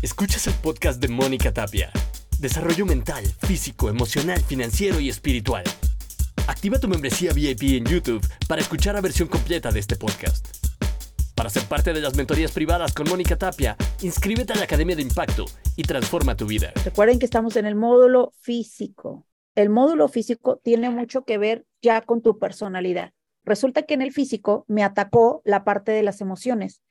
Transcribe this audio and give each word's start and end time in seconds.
Escuchas 0.00 0.46
el 0.46 0.54
podcast 0.54 1.02
de 1.02 1.08
Mónica 1.08 1.52
Tapia. 1.52 1.90
Desarrollo 2.38 2.86
mental, 2.86 3.24
físico, 3.24 3.88
emocional, 3.88 4.40
financiero 4.40 5.00
y 5.00 5.08
espiritual. 5.08 5.64
Activa 6.46 6.78
tu 6.78 6.86
membresía 6.86 7.32
VIP 7.32 7.62
en 7.62 7.84
YouTube 7.84 8.24
para 8.46 8.60
escuchar 8.60 8.94
la 8.94 9.00
versión 9.00 9.26
completa 9.26 9.72
de 9.72 9.80
este 9.80 9.96
podcast. 9.96 10.56
Para 11.34 11.50
ser 11.50 11.64
parte 11.64 11.92
de 11.92 12.00
las 12.00 12.14
mentorías 12.14 12.52
privadas 12.52 12.94
con 12.94 13.08
Mónica 13.08 13.36
Tapia, 13.36 13.76
inscríbete 14.00 14.52
a 14.52 14.56
la 14.56 14.64
Academia 14.64 14.94
de 14.94 15.02
Impacto 15.02 15.46
y 15.74 15.82
transforma 15.82 16.36
tu 16.36 16.46
vida. 16.46 16.72
Recuerden 16.84 17.18
que 17.18 17.26
estamos 17.26 17.56
en 17.56 17.66
el 17.66 17.74
módulo 17.74 18.32
físico. 18.40 19.26
El 19.56 19.68
módulo 19.68 20.06
físico 20.06 20.60
tiene 20.62 20.90
mucho 20.90 21.24
que 21.24 21.38
ver 21.38 21.66
ya 21.82 22.02
con 22.02 22.22
tu 22.22 22.38
personalidad. 22.38 23.14
Resulta 23.48 23.82
que 23.82 23.94
en 23.94 24.02
el 24.02 24.12
físico 24.12 24.64
me 24.68 24.84
atacó 24.84 25.40
la 25.44 25.64
parte 25.64 25.90
de 25.92 26.02
las 26.02 26.20
emociones. 26.20 26.82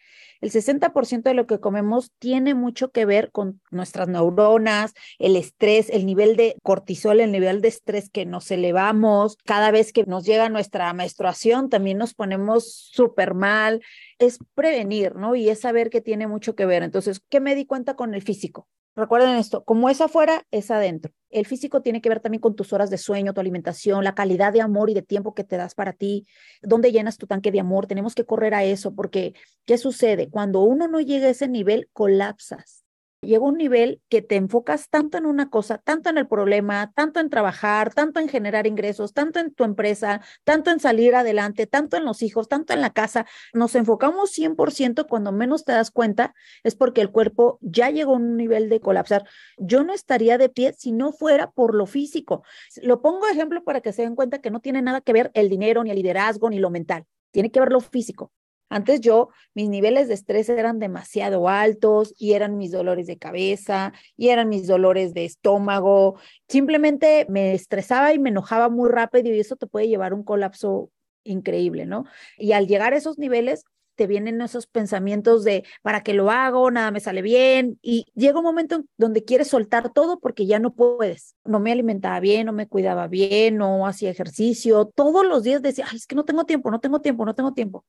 El 0.42 0.52
60% 0.52 1.24
de 1.24 1.34
lo 1.34 1.46
que 1.46 1.60
comemos 1.60 2.12
tiene 2.18 2.56
mucho 2.56 2.92
que 2.92 3.06
ver 3.06 3.32
con 3.32 3.62
nuestras 3.72 4.08
neuronas, 4.08 4.94
el 5.20 5.36
estrés, 5.36 5.90
el 5.90 6.06
nivel 6.06 6.36
de 6.36 6.56
cortisol, 6.64 7.20
el 7.20 7.32
nivel 7.32 7.62
de 7.62 7.68
estrés 7.68 8.10
que 8.10 8.26
nos 8.26 8.50
elevamos. 8.50 9.38
Cada 9.46 9.72
vez 9.72 9.94
que 9.94 10.06
nos 10.06 10.26
llega 10.26 10.50
nuestra 10.50 10.92
menstruación, 10.94 11.70
también 11.70 11.98
nos 11.98 12.14
ponemos 12.14 12.72
súper 12.92 13.36
mal. 13.36 13.82
Es 14.18 14.40
prevenir, 14.56 15.16
¿no? 15.16 15.36
Y 15.36 15.50
es 15.50 15.60
saber 15.60 15.90
que 15.90 16.02
tiene 16.02 16.28
mucho 16.28 16.56
que 16.56 16.66
ver. 16.66 16.84
Entonces, 16.84 17.22
¿qué 17.30 17.40
me 17.40 17.56
di 17.56 17.66
cuenta 17.66 17.96
con 17.96 18.14
el 18.14 18.22
físico? 18.22 18.68
Recuerden 18.96 19.36
esto, 19.36 19.64
como 19.64 19.90
es 19.90 20.02
afuera, 20.02 20.44
es 20.50 20.72
adentro. 20.72 21.14
El 21.38 21.46
físico 21.46 21.82
tiene 21.84 22.02
que 22.02 22.10
ver 22.10 22.20
también 22.20 22.42
con 22.42 22.56
tus 22.56 22.74
horas 22.74 22.90
de 22.90 22.98
sueño, 22.98 23.32
tu 23.32 23.40
alimentación, 23.40 24.04
la 24.04 24.16
calidad 24.16 24.52
de 24.52 24.62
amor 24.62 24.90
y 24.90 24.96
de 24.96 25.04
tiempo 25.04 25.36
que 25.36 25.44
te 25.44 25.56
das 25.56 25.76
para 25.76 25.94
ti, 25.94 26.26
dónde 26.64 26.92
llenas 26.92 27.18
tu 27.18 27.28
tanque 27.28 27.52
de 27.52 27.60
amor. 27.60 27.86
Tenemos 27.86 28.16
que 28.16 28.26
correr 28.26 28.56
a 28.56 28.64
eso 28.64 28.96
porque, 28.96 29.36
¿qué 29.66 29.78
sucede? 29.78 30.32
Cuando 30.32 30.62
uno 30.62 30.88
no 30.88 31.00
llega 31.00 31.28
a 31.28 31.30
ese 31.30 31.48
nivel, 31.48 31.90
colapsas 31.94 32.87
llega 33.22 33.44
un 33.44 33.58
nivel 33.58 34.02
que 34.10 34.22
te 34.22 34.36
enfocas 34.36 34.90
tanto 34.90 35.18
en 35.18 35.26
una 35.26 35.50
cosa, 35.50 35.78
tanto 35.80 36.10
en 36.10 36.18
el 36.18 36.28
problema, 36.28 36.92
tanto 36.96 37.20
en 37.20 37.30
trabajar, 37.30 37.94
tanto 37.94 38.20
en 38.20 38.30
generar 38.30 38.68
ingresos, 38.68 39.14
tanto 39.14 39.40
en 39.40 39.54
tu 39.54 39.64
empresa, 39.64 40.22
tanto 40.44 40.72
en 40.72 40.80
salir 40.80 41.16
adelante, 41.16 41.68
tanto 41.68 41.98
en 41.98 42.06
los 42.06 42.22
hijos, 42.22 42.48
tanto 42.48 42.74
en 42.74 42.82
la 42.82 42.92
casa. 42.92 43.26
Nos 43.54 43.76
enfocamos 43.76 44.32
100% 44.32 45.08
cuando 45.08 45.32
menos 45.32 45.66
te 45.66 45.72
das 45.72 45.92
cuenta, 45.92 46.34
es 46.64 46.76
porque 46.76 47.02
el 47.02 47.12
cuerpo 47.12 47.58
ya 47.62 47.90
llegó 47.90 48.14
a 48.14 48.18
un 48.18 48.38
nivel 48.38 48.70
de 48.70 48.80
colapsar. 48.80 49.24
Yo 49.58 49.84
no 49.84 49.94
estaría 49.94 50.38
de 50.38 50.50
pie 50.50 50.74
si 50.78 50.92
no 50.92 51.12
fuera 51.12 51.52
por 51.52 51.76
lo 51.76 51.86
físico. 51.86 52.44
Lo 52.82 53.02
pongo 53.02 53.28
ejemplo 53.28 53.64
para 53.64 53.82
que 53.82 53.94
se 53.94 54.04
den 54.04 54.16
cuenta 54.16 54.40
que 54.40 54.52
no 54.52 54.60
tiene 54.60 54.82
nada 54.82 55.02
que 55.02 55.14
ver 55.14 55.32
el 55.34 55.50
dinero, 55.50 55.84
ni 55.84 55.92
el 55.92 55.98
liderazgo, 55.98 56.50
ni 56.50 56.60
lo 56.60 56.70
mental. 56.70 57.06
Tiene 57.32 57.52
que 57.52 57.60
ver 57.60 57.72
lo 57.72 57.80
físico. 57.80 58.32
Antes 58.70 59.02
yo, 59.02 59.30
mis 59.54 59.70
niveles 59.70 60.08
de 60.08 60.14
estrés 60.14 60.50
eran 60.50 60.80
demasiado 60.80 61.48
altos 61.48 62.14
y 62.18 62.34
eran 62.34 62.58
mis 62.58 62.72
dolores 62.72 63.08
de 63.08 63.18
cabeza 63.18 63.94
y 64.18 64.30
eran 64.30 64.50
mis 64.50 64.68
dolores 64.68 65.14
de 65.14 65.26
estómago. 65.26 66.20
Simplemente 66.48 67.26
me 67.30 67.54
estresaba 67.54 68.14
y 68.14 68.20
me 68.20 68.30
enojaba 68.30 68.70
muy 68.70 68.90
rápido 68.90 69.34
y 69.34 69.40
eso 69.40 69.56
te 69.56 69.68
puede 69.68 69.88
llevar 69.88 70.12
a 70.12 70.16
un 70.16 70.24
colapso 70.24 70.92
increíble, 71.24 71.86
¿no? 71.86 72.06
Y 72.38 72.54
al 72.54 72.68
llegar 72.68 72.94
a 72.94 72.98
esos 72.98 73.18
niveles, 73.18 73.66
te 73.98 74.08
vienen 74.08 74.40
esos 74.42 74.68
pensamientos 74.68 75.44
de, 75.44 75.66
¿para 75.82 76.04
qué 76.04 76.14
lo 76.14 76.30
hago? 76.30 76.70
Nada 76.72 76.92
me 76.92 77.00
sale 77.00 77.22
bien. 77.22 77.80
Y 77.82 78.06
llega 78.16 78.38
un 78.38 78.46
momento 78.46 78.84
donde 78.96 79.26
quieres 79.26 79.48
soltar 79.50 79.92
todo 79.92 80.20
porque 80.20 80.46
ya 80.46 80.60
no 80.60 80.74
puedes. 80.74 81.36
No 81.44 81.60
me 81.60 81.72
alimentaba 81.72 82.20
bien, 82.20 82.46
no 82.46 82.54
me 82.54 82.68
cuidaba 82.68 83.08
bien, 83.08 83.58
no 83.58 83.88
hacía 83.88 84.12
ejercicio. 84.12 84.86
Todos 84.96 85.26
los 85.26 85.44
días 85.44 85.64
decía, 85.64 85.88
ay, 85.90 85.98
es 85.98 86.06
que 86.06 86.16
no 86.16 86.26
tengo 86.26 86.46
tiempo, 86.46 86.70
no 86.70 86.80
tengo 86.80 87.02
tiempo, 87.02 87.26
no 87.26 87.34
tengo 87.34 87.54
tiempo. 87.54 87.86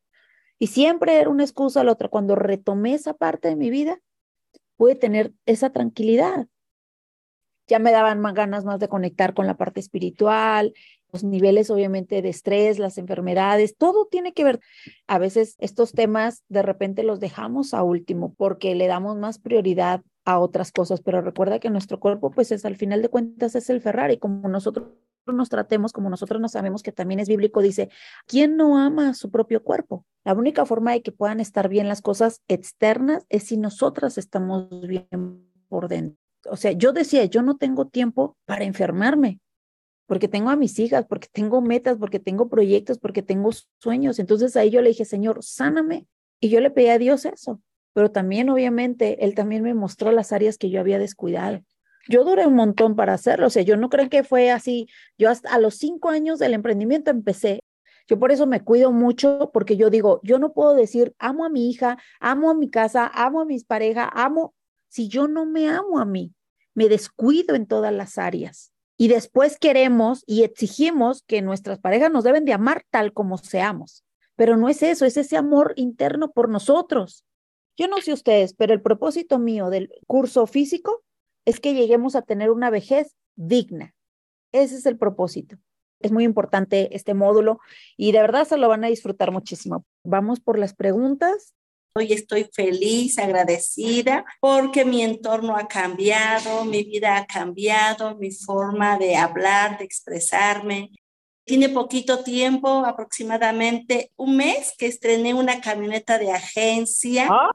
Y 0.58 0.68
siempre 0.68 1.20
era 1.20 1.30
una 1.30 1.44
excusa 1.44 1.80
a 1.80 1.84
la 1.84 1.92
otra. 1.92 2.08
Cuando 2.08 2.34
retomé 2.34 2.94
esa 2.94 3.14
parte 3.14 3.48
de 3.48 3.56
mi 3.56 3.70
vida, 3.70 4.00
pude 4.76 4.94
tener 4.94 5.32
esa 5.46 5.70
tranquilidad. 5.70 6.46
Ya 7.66 7.78
me 7.78 7.92
daban 7.92 8.20
más 8.20 8.34
ganas 8.34 8.64
más 8.64 8.80
de 8.80 8.88
conectar 8.88 9.34
con 9.34 9.46
la 9.46 9.56
parte 9.56 9.80
espiritual, 9.80 10.72
los 11.12 11.24
niveles 11.24 11.70
obviamente 11.70 12.22
de 12.22 12.28
estrés, 12.28 12.78
las 12.78 12.98
enfermedades, 12.98 13.76
todo 13.76 14.06
tiene 14.06 14.32
que 14.32 14.44
ver. 14.44 14.60
A 15.06 15.18
veces 15.18 15.56
estos 15.58 15.92
temas 15.92 16.44
de 16.48 16.62
repente 16.62 17.02
los 17.02 17.20
dejamos 17.20 17.74
a 17.74 17.82
último 17.82 18.34
porque 18.34 18.74
le 18.74 18.86
damos 18.86 19.16
más 19.16 19.38
prioridad 19.38 20.02
a 20.28 20.38
otras 20.40 20.72
cosas, 20.72 21.00
pero 21.00 21.22
recuerda 21.22 21.58
que 21.58 21.70
nuestro 21.70 21.98
cuerpo 22.00 22.30
pues 22.30 22.52
es 22.52 22.66
al 22.66 22.76
final 22.76 23.00
de 23.00 23.08
cuentas 23.08 23.54
es 23.54 23.70
el 23.70 23.80
Ferrari, 23.80 24.18
como 24.18 24.46
nosotros 24.46 24.88
nos 25.26 25.48
tratemos, 25.48 25.94
como 25.94 26.10
nosotros 26.10 26.38
no 26.38 26.50
sabemos 26.50 26.82
que 26.82 26.92
también 26.92 27.18
es 27.18 27.28
bíblico, 27.28 27.62
dice, 27.62 27.88
¿quién 28.26 28.58
no 28.58 28.76
ama 28.76 29.14
su 29.14 29.30
propio 29.30 29.62
cuerpo? 29.62 30.04
La 30.24 30.34
única 30.34 30.66
forma 30.66 30.92
de 30.92 31.00
que 31.00 31.12
puedan 31.12 31.40
estar 31.40 31.70
bien 31.70 31.88
las 31.88 32.02
cosas 32.02 32.42
externas 32.46 33.24
es 33.30 33.44
si 33.44 33.56
nosotras 33.56 34.18
estamos 34.18 34.68
bien 34.86 35.48
por 35.68 35.88
dentro. 35.88 36.18
O 36.50 36.56
sea, 36.56 36.72
yo 36.72 36.92
decía, 36.92 37.24
yo 37.24 37.40
no 37.40 37.56
tengo 37.56 37.86
tiempo 37.86 38.36
para 38.44 38.64
enfermarme, 38.64 39.40
porque 40.06 40.28
tengo 40.28 40.50
a 40.50 40.56
mis 40.56 40.78
hijas, 40.78 41.06
porque 41.08 41.28
tengo 41.32 41.62
metas, 41.62 41.96
porque 41.96 42.18
tengo 42.18 42.50
proyectos, 42.50 42.98
porque 42.98 43.22
tengo 43.22 43.50
sueños. 43.80 44.18
Entonces 44.18 44.56
ahí 44.56 44.68
yo 44.68 44.82
le 44.82 44.90
dije, 44.90 45.06
Señor, 45.06 45.42
sáname. 45.42 46.06
Y 46.38 46.50
yo 46.50 46.60
le 46.60 46.70
pedí 46.70 46.88
a 46.88 46.98
Dios 46.98 47.24
eso. 47.24 47.62
Pero 47.92 48.10
también, 48.10 48.48
obviamente, 48.50 49.24
Él 49.24 49.34
también 49.34 49.62
me 49.62 49.74
mostró 49.74 50.12
las 50.12 50.32
áreas 50.32 50.58
que 50.58 50.70
yo 50.70 50.80
había 50.80 50.98
descuidado. 50.98 51.62
Yo 52.08 52.24
duré 52.24 52.46
un 52.46 52.54
montón 52.54 52.96
para 52.96 53.14
hacerlo, 53.14 53.48
o 53.48 53.50
sea, 53.50 53.62
yo 53.62 53.76
no 53.76 53.90
creo 53.90 54.08
que 54.08 54.24
fue 54.24 54.50
así. 54.50 54.88
Yo 55.18 55.28
hasta 55.28 55.52
a 55.52 55.58
los 55.58 55.74
cinco 55.74 56.08
años 56.08 56.38
del 56.38 56.54
emprendimiento 56.54 57.10
empecé. 57.10 57.64
Yo 58.08 58.18
por 58.18 58.32
eso 58.32 58.46
me 58.46 58.64
cuido 58.64 58.90
mucho, 58.90 59.50
porque 59.52 59.76
yo 59.76 59.90
digo, 59.90 60.20
yo 60.22 60.38
no 60.38 60.54
puedo 60.54 60.74
decir, 60.74 61.14
amo 61.18 61.44
a 61.44 61.50
mi 61.50 61.68
hija, 61.68 61.98
amo 62.20 62.50
a 62.50 62.54
mi 62.54 62.70
casa, 62.70 63.10
amo 63.12 63.42
a 63.42 63.44
mis 63.44 63.64
parejas, 63.64 64.08
amo, 64.12 64.54
si 64.88 65.08
yo 65.08 65.28
no 65.28 65.44
me 65.44 65.68
amo 65.68 65.98
a 65.98 66.06
mí, 66.06 66.32
me 66.74 66.88
descuido 66.88 67.54
en 67.54 67.66
todas 67.66 67.92
las 67.92 68.16
áreas. 68.16 68.72
Y 68.96 69.08
después 69.08 69.58
queremos 69.58 70.24
y 70.26 70.42
exigimos 70.42 71.22
que 71.22 71.42
nuestras 71.42 71.78
parejas 71.78 72.10
nos 72.10 72.24
deben 72.24 72.46
de 72.46 72.54
amar 72.54 72.84
tal 72.90 73.12
como 73.12 73.36
seamos. 73.36 74.04
Pero 74.34 74.56
no 74.56 74.68
es 74.68 74.82
eso, 74.82 75.04
es 75.04 75.16
ese 75.16 75.36
amor 75.36 75.74
interno 75.76 76.32
por 76.32 76.48
nosotros. 76.48 77.24
Yo 77.78 77.86
no 77.86 78.00
sé 78.00 78.12
ustedes, 78.12 78.54
pero 78.54 78.74
el 78.74 78.82
propósito 78.82 79.38
mío 79.38 79.70
del 79.70 79.90
curso 80.08 80.48
físico 80.48 81.04
es 81.44 81.60
que 81.60 81.74
lleguemos 81.74 82.16
a 82.16 82.22
tener 82.22 82.50
una 82.50 82.70
vejez 82.70 83.14
digna. 83.36 83.94
Ese 84.50 84.74
es 84.74 84.86
el 84.86 84.98
propósito. 84.98 85.56
Es 86.00 86.10
muy 86.10 86.24
importante 86.24 86.94
este 86.96 87.14
módulo 87.14 87.60
y 87.96 88.10
de 88.10 88.20
verdad 88.20 88.48
se 88.48 88.56
lo 88.56 88.68
van 88.68 88.84
a 88.84 88.88
disfrutar 88.88 89.30
muchísimo. 89.30 89.86
Vamos 90.04 90.40
por 90.40 90.58
las 90.58 90.74
preguntas. 90.74 91.54
Hoy 91.94 92.12
estoy 92.12 92.48
feliz, 92.52 93.16
agradecida, 93.18 94.24
porque 94.40 94.84
mi 94.84 95.02
entorno 95.02 95.56
ha 95.56 95.68
cambiado, 95.68 96.64
mi 96.64 96.82
vida 96.82 97.16
ha 97.16 97.26
cambiado, 97.26 98.16
mi 98.16 98.32
forma 98.32 98.98
de 98.98 99.16
hablar, 99.16 99.78
de 99.78 99.84
expresarme, 99.84 100.90
tiene 101.48 101.68
poquito 101.70 102.22
tiempo, 102.22 102.84
aproximadamente 102.84 104.12
un 104.16 104.36
mes, 104.36 104.74
que 104.78 104.86
estrené 104.86 105.34
una 105.34 105.60
camioneta 105.60 106.18
de 106.18 106.30
agencia. 106.30 107.28
¡Oh! 107.28 107.50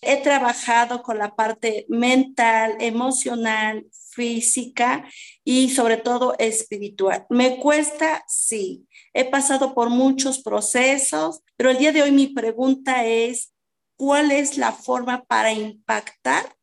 he 0.00 0.16
trabajado 0.22 1.02
con 1.02 1.18
la 1.18 1.36
parte 1.36 1.86
mental, 1.88 2.76
emocional, 2.80 3.86
física 4.10 5.04
y 5.44 5.70
sobre 5.70 5.98
todo 5.98 6.34
espiritual. 6.38 7.26
¿Me 7.28 7.58
cuesta? 7.58 8.24
Sí. 8.26 8.88
He 9.12 9.24
pasado 9.24 9.74
por 9.74 9.90
muchos 9.90 10.42
procesos, 10.42 11.42
pero 11.56 11.70
el 11.70 11.78
día 11.78 11.92
de 11.92 12.02
hoy 12.02 12.10
mi 12.10 12.28
pregunta 12.28 13.04
es, 13.04 13.52
¿cuál 13.96 14.32
es 14.32 14.56
la 14.56 14.72
forma 14.72 15.24
para 15.24 15.52
impactar 15.52 16.56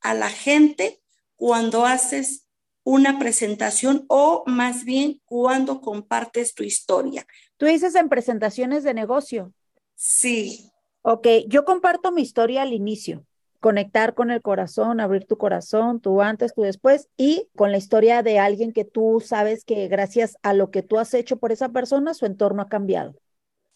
a 0.00 0.14
la 0.14 0.28
gente 0.28 1.00
cuando 1.36 1.86
haces 1.86 2.41
una 2.84 3.18
presentación 3.18 4.04
o 4.08 4.42
más 4.46 4.84
bien 4.84 5.20
cuando 5.24 5.80
compartes 5.80 6.54
tu 6.54 6.62
historia. 6.62 7.26
Tú 7.56 7.66
dices 7.66 7.94
en 7.94 8.08
presentaciones 8.08 8.82
de 8.82 8.94
negocio. 8.94 9.52
Sí. 9.94 10.70
Ok, 11.02 11.26
yo 11.48 11.64
comparto 11.64 12.12
mi 12.12 12.22
historia 12.22 12.62
al 12.62 12.72
inicio, 12.72 13.24
conectar 13.60 14.14
con 14.14 14.30
el 14.30 14.42
corazón, 14.42 15.00
abrir 15.00 15.26
tu 15.26 15.36
corazón, 15.36 16.00
tu 16.00 16.20
antes, 16.22 16.54
tu 16.54 16.62
después, 16.62 17.08
y 17.16 17.48
con 17.56 17.72
la 17.72 17.78
historia 17.78 18.22
de 18.22 18.38
alguien 18.38 18.72
que 18.72 18.84
tú 18.84 19.22
sabes 19.24 19.64
que 19.64 19.88
gracias 19.88 20.36
a 20.42 20.54
lo 20.54 20.70
que 20.70 20.82
tú 20.82 20.98
has 20.98 21.14
hecho 21.14 21.38
por 21.38 21.52
esa 21.52 21.68
persona, 21.70 22.14
su 22.14 22.26
entorno 22.26 22.62
ha 22.62 22.68
cambiado. 22.68 23.14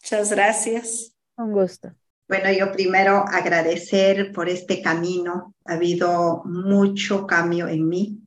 Muchas 0.01 0.31
gracias. 0.31 1.13
Un 1.37 1.51
gusto. 1.51 1.93
Bueno, 2.27 2.51
yo 2.51 2.71
primero 2.73 3.23
agradecer 3.27 4.33
por 4.33 4.49
este 4.49 4.81
camino. 4.81 5.53
Ha 5.65 5.73
habido 5.73 6.43
mucho 6.45 7.25
cambio 7.25 7.69
en 7.69 7.87
mí 7.87 8.26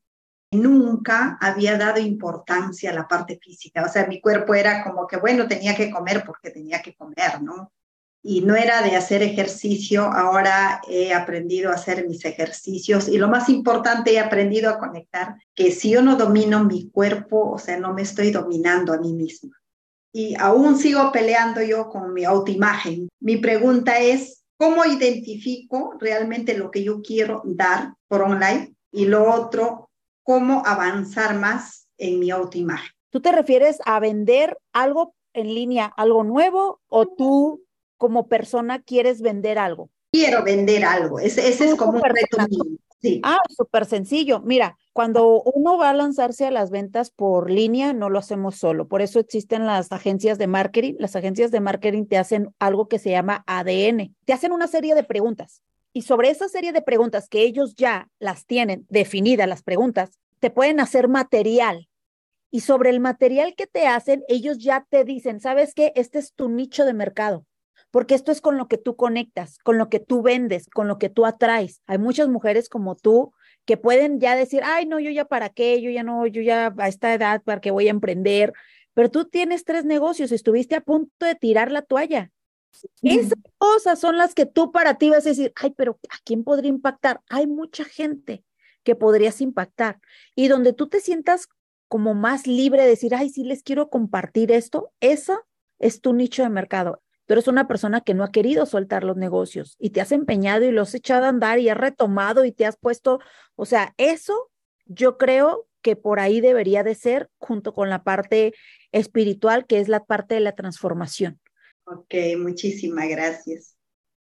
nunca 0.52 1.38
había 1.40 1.76
dado 1.76 2.00
importancia 2.00 2.90
a 2.90 2.94
la 2.94 3.08
parte 3.08 3.38
física. 3.42 3.84
O 3.84 3.88
sea, 3.88 4.06
mi 4.06 4.20
cuerpo 4.20 4.54
era 4.54 4.82
como 4.84 5.06
que, 5.06 5.16
bueno, 5.16 5.46
tenía 5.46 5.74
que 5.76 5.90
comer 5.90 6.24
porque 6.24 6.50
tenía 6.50 6.82
que 6.82 6.94
comer, 6.94 7.42
¿no? 7.42 7.72
Y 8.22 8.42
no 8.42 8.54
era 8.54 8.82
de 8.82 8.96
hacer 8.96 9.22
ejercicio, 9.22 10.02
ahora 10.02 10.82
he 10.88 11.14
aprendido 11.14 11.70
a 11.70 11.74
hacer 11.74 12.06
mis 12.06 12.24
ejercicios 12.24 13.08
y 13.08 13.16
lo 13.16 13.28
más 13.28 13.48
importante, 13.48 14.12
he 14.12 14.18
aprendido 14.18 14.68
a 14.68 14.78
conectar 14.78 15.36
que 15.54 15.70
si 15.70 15.90
yo 15.90 16.02
no 16.02 16.16
domino 16.16 16.64
mi 16.64 16.90
cuerpo, 16.90 17.50
o 17.50 17.58
sea, 17.58 17.78
no 17.78 17.94
me 17.94 18.02
estoy 18.02 18.30
dominando 18.30 18.92
a 18.92 18.98
mí 18.98 19.14
misma. 19.14 19.56
Y 20.12 20.34
aún 20.38 20.76
sigo 20.76 21.12
peleando 21.12 21.62
yo 21.62 21.88
con 21.88 22.12
mi 22.12 22.24
autoimagen. 22.24 23.08
Mi 23.20 23.38
pregunta 23.38 23.98
es, 23.98 24.40
¿Cómo 24.60 24.84
identifico 24.84 25.94
realmente 25.98 26.54
lo 26.54 26.70
que 26.70 26.84
yo 26.84 27.00
quiero 27.00 27.40
dar 27.46 27.94
por 28.08 28.20
online? 28.20 28.74
Y 28.92 29.06
lo 29.06 29.32
otro, 29.32 29.79
¿cómo 30.30 30.62
avanzar 30.64 31.36
más 31.36 31.88
en 31.98 32.20
mi 32.20 32.30
autoimagen? 32.30 32.92
¿Tú 33.10 33.20
te 33.20 33.32
refieres 33.32 33.78
a 33.84 33.98
vender 33.98 34.56
algo 34.72 35.16
en 35.32 35.52
línea, 35.52 35.86
algo 35.96 36.22
nuevo, 36.22 36.80
o 36.86 37.08
tú 37.08 37.64
como 37.96 38.28
persona 38.28 38.80
quieres 38.80 39.22
vender 39.22 39.58
algo? 39.58 39.90
Quiero 40.12 40.44
vender 40.44 40.84
algo. 40.84 41.18
Ese, 41.18 41.48
es 41.48 41.74
como 41.74 41.94
un 41.94 42.02
reto 42.04 42.36
mío. 42.48 42.78
Sí. 43.02 43.20
Ah, 43.24 43.38
súper 43.48 43.86
sencillo. 43.86 44.40
Mira, 44.40 44.76
cuando 44.92 45.42
uno 45.42 45.76
va 45.76 45.90
a 45.90 45.94
lanzarse 45.94 46.46
a 46.46 46.52
las 46.52 46.70
ventas 46.70 47.10
por 47.10 47.50
línea, 47.50 47.92
no 47.92 48.08
lo 48.08 48.20
hacemos 48.20 48.54
solo. 48.54 48.86
Por 48.86 49.02
eso 49.02 49.18
existen 49.18 49.66
las 49.66 49.90
agencias 49.90 50.38
de 50.38 50.46
marketing. 50.46 50.94
Las 51.00 51.16
agencias 51.16 51.50
de 51.50 51.58
marketing 51.58 52.06
te 52.06 52.18
hacen 52.18 52.54
algo 52.60 52.86
que 52.86 53.00
se 53.00 53.10
llama 53.10 53.42
ADN. 53.48 54.14
Te 54.26 54.32
hacen 54.32 54.52
una 54.52 54.68
serie 54.68 54.94
de 54.94 55.02
preguntas. 55.02 55.60
Y 55.92 56.02
sobre 56.02 56.30
esa 56.30 56.48
serie 56.48 56.72
de 56.72 56.82
preguntas 56.82 57.28
que 57.28 57.42
ellos 57.42 57.74
ya 57.74 58.08
las 58.18 58.46
tienen 58.46 58.86
definidas, 58.88 59.48
las 59.48 59.62
preguntas, 59.62 60.18
te 60.38 60.50
pueden 60.50 60.80
hacer 60.80 61.08
material. 61.08 61.88
Y 62.50 62.60
sobre 62.60 62.90
el 62.90 63.00
material 63.00 63.54
que 63.56 63.66
te 63.66 63.86
hacen, 63.86 64.24
ellos 64.28 64.58
ya 64.58 64.86
te 64.88 65.04
dicen, 65.04 65.40
¿sabes 65.40 65.74
qué? 65.74 65.92
Este 65.94 66.18
es 66.18 66.34
tu 66.34 66.48
nicho 66.48 66.84
de 66.84 66.94
mercado 66.94 67.46
porque 67.90 68.14
esto 68.14 68.32
es 68.32 68.40
con 68.40 68.56
lo 68.56 68.68
que 68.68 68.78
tú 68.78 68.96
conectas, 68.96 69.58
con 69.58 69.78
lo 69.78 69.88
que 69.88 70.00
tú 70.00 70.22
vendes, 70.22 70.68
con 70.68 70.88
lo 70.88 70.98
que 70.98 71.08
tú 71.08 71.26
atraes. 71.26 71.82
Hay 71.86 71.98
muchas 71.98 72.28
mujeres 72.28 72.68
como 72.68 72.94
tú 72.94 73.32
que 73.64 73.76
pueden 73.76 74.20
ya 74.20 74.36
decir, 74.36 74.62
ay, 74.64 74.86
no, 74.86 75.00
yo 75.00 75.10
ya 75.10 75.24
para 75.24 75.48
qué, 75.50 75.80
yo 75.82 75.90
ya 75.90 76.02
no, 76.02 76.26
yo 76.26 76.42
ya 76.42 76.72
a 76.78 76.88
esta 76.88 77.12
edad, 77.14 77.42
¿para 77.42 77.60
qué 77.60 77.70
voy 77.70 77.88
a 77.88 77.90
emprender? 77.90 78.52
Pero 78.94 79.10
tú 79.10 79.24
tienes 79.26 79.64
tres 79.64 79.84
negocios, 79.84 80.32
estuviste 80.32 80.76
a 80.76 80.80
punto 80.80 81.26
de 81.26 81.34
tirar 81.34 81.70
la 81.72 81.82
toalla. 81.82 82.30
Esas 83.02 83.38
cosas 83.58 83.98
son 83.98 84.16
las 84.16 84.34
que 84.34 84.46
tú 84.46 84.72
para 84.72 84.98
ti 84.98 85.10
vas 85.10 85.26
a 85.26 85.30
decir, 85.30 85.52
ay, 85.56 85.74
pero 85.76 85.98
¿a 86.08 86.16
quién 86.24 86.44
podría 86.44 86.70
impactar? 86.70 87.20
Hay 87.28 87.46
mucha 87.46 87.84
gente 87.84 88.44
que 88.84 88.94
podrías 88.94 89.40
impactar. 89.40 90.00
Y 90.34 90.48
donde 90.48 90.72
tú 90.72 90.88
te 90.88 91.00
sientas 91.00 91.48
como 91.88 92.14
más 92.14 92.46
libre 92.46 92.82
de 92.82 92.88
decir, 92.88 93.14
ay, 93.14 93.30
sí 93.30 93.44
les 93.44 93.62
quiero 93.62 93.90
compartir 93.90 94.52
esto, 94.52 94.92
eso 95.00 95.42
es 95.78 96.00
tu 96.00 96.12
nicho 96.12 96.42
de 96.42 96.50
mercado 96.50 97.02
tú 97.30 97.34
eres 97.34 97.46
una 97.46 97.68
persona 97.68 98.00
que 98.00 98.12
no 98.12 98.24
ha 98.24 98.32
querido 98.32 98.66
soltar 98.66 99.04
los 99.04 99.16
negocios 99.16 99.76
y 99.78 99.90
te 99.90 100.00
has 100.00 100.10
empeñado 100.10 100.64
y 100.64 100.72
los 100.72 100.88
has 100.88 100.94
echado 100.96 101.26
a 101.26 101.28
andar 101.28 101.60
y 101.60 101.68
has 101.68 101.76
retomado 101.76 102.44
y 102.44 102.50
te 102.50 102.66
has 102.66 102.76
puesto, 102.76 103.20
o 103.54 103.66
sea, 103.66 103.94
eso 103.98 104.50
yo 104.84 105.16
creo 105.16 105.68
que 105.80 105.94
por 105.94 106.18
ahí 106.18 106.40
debería 106.40 106.82
de 106.82 106.96
ser 106.96 107.30
junto 107.38 107.72
con 107.72 107.88
la 107.88 108.02
parte 108.02 108.52
espiritual, 108.90 109.64
que 109.68 109.78
es 109.78 109.86
la 109.86 110.04
parte 110.06 110.34
de 110.34 110.40
la 110.40 110.56
transformación. 110.56 111.38
Ok, 111.92 112.14
muchísimas 112.38 113.08
gracias. 113.08 113.76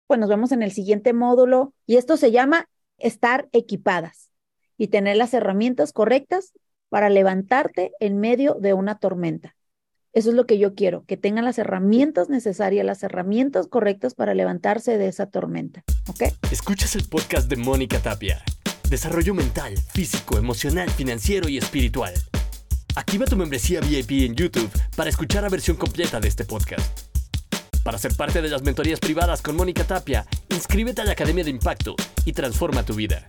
Pues 0.06 0.18
nos 0.18 0.28
vemos 0.28 0.50
en 0.52 0.62
el 0.62 0.72
siguiente 0.72 1.12
módulo 1.12 1.74
y 1.86 1.96
esto 1.96 2.16
se 2.16 2.30
llama 2.30 2.68
estar 2.98 3.48
equipadas 3.52 4.30
y 4.76 4.88
tener 4.88 5.16
las 5.16 5.34
herramientas 5.34 5.92
correctas 5.92 6.52
para 6.88 7.10
levantarte 7.10 7.92
en 8.00 8.18
medio 8.18 8.54
de 8.54 8.72
una 8.72 8.98
tormenta. 8.98 9.56
Eso 10.12 10.30
es 10.30 10.36
lo 10.36 10.46
que 10.46 10.58
yo 10.58 10.74
quiero, 10.74 11.04
que 11.04 11.16
tengan 11.16 11.44
las 11.44 11.58
herramientas 11.58 12.28
necesarias, 12.30 12.84
las 12.84 13.02
herramientas 13.02 13.68
correctas 13.68 14.14
para 14.14 14.34
levantarse 14.34 14.98
de 14.98 15.06
esa 15.06 15.26
tormenta. 15.26 15.84
¿Ok? 16.08 16.32
Escuchas 16.50 16.96
el 16.96 17.04
podcast 17.04 17.48
de 17.48 17.56
Mónica 17.56 18.00
Tapia. 18.00 18.42
Desarrollo 18.88 19.34
mental, 19.34 19.76
físico, 19.76 20.38
emocional, 20.38 20.90
financiero 20.90 21.48
y 21.48 21.58
espiritual. 21.58 22.14
Activa 22.96 23.26
tu 23.26 23.36
membresía 23.36 23.80
VIP 23.80 24.22
en 24.22 24.34
YouTube 24.34 24.70
para 24.96 25.10
escuchar 25.10 25.44
la 25.44 25.48
versión 25.48 25.76
completa 25.76 26.18
de 26.18 26.26
este 26.26 26.44
podcast. 26.44 27.09
Para 27.82 27.98
ser 27.98 28.14
parte 28.14 28.42
de 28.42 28.48
las 28.48 28.62
mentorías 28.62 29.00
privadas 29.00 29.40
con 29.40 29.56
Mónica 29.56 29.84
Tapia, 29.84 30.26
inscríbete 30.50 31.00
a 31.00 31.04
la 31.04 31.12
Academia 31.12 31.44
de 31.44 31.50
Impacto 31.50 31.96
y 32.24 32.32
transforma 32.32 32.84
tu 32.84 32.94
vida. 32.94 33.24